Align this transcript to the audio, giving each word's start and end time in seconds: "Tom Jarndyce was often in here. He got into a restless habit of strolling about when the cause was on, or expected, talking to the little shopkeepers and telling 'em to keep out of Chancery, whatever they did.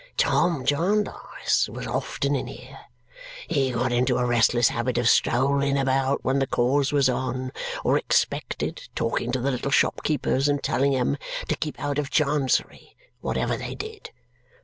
"Tom 0.17 0.65
Jarndyce 0.65 1.69
was 1.69 1.85
often 1.85 2.35
in 2.35 2.47
here. 2.47 2.79
He 3.47 3.69
got 3.69 3.91
into 3.91 4.17
a 4.17 4.25
restless 4.25 4.69
habit 4.69 4.97
of 4.97 5.07
strolling 5.07 5.77
about 5.77 6.23
when 6.25 6.39
the 6.39 6.47
cause 6.47 6.91
was 6.91 7.07
on, 7.07 7.51
or 7.83 7.99
expected, 7.99 8.89
talking 8.95 9.31
to 9.31 9.39
the 9.39 9.51
little 9.51 9.69
shopkeepers 9.69 10.47
and 10.49 10.63
telling 10.63 10.95
'em 10.95 11.17
to 11.49 11.55
keep 11.55 11.79
out 11.79 11.99
of 11.99 12.09
Chancery, 12.09 12.95
whatever 13.19 13.55
they 13.55 13.75
did. 13.75 14.09